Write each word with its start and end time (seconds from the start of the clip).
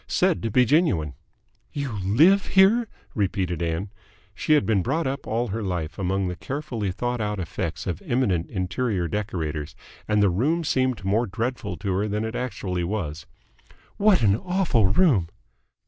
Said 0.07 0.41
to 0.41 0.49
be 0.49 0.65
genuine." 0.65 1.13
"You 1.73 1.91
live 2.03 2.47
here?" 2.47 2.87
repeated 3.13 3.61
Ann. 3.61 3.91
She 4.33 4.53
had 4.53 4.65
been 4.65 4.81
brought 4.81 5.05
up 5.05 5.27
all 5.27 5.49
her 5.49 5.61
life 5.61 5.99
among 5.99 6.27
the 6.27 6.35
carefully 6.35 6.91
thought 6.91 7.21
out 7.21 7.39
effects 7.39 7.85
of 7.85 8.01
eminent 8.01 8.49
interior 8.49 9.07
decorators, 9.07 9.75
and 10.07 10.19
the 10.23 10.31
room 10.31 10.63
seemed 10.63 11.05
more 11.05 11.27
dreadful 11.27 11.77
to 11.77 11.93
her 11.93 12.07
than 12.07 12.25
it 12.25 12.33
actually 12.35 12.83
was. 12.83 13.27
"What 13.97 14.23
an 14.23 14.35
awful 14.37 14.87
room!" 14.87 15.29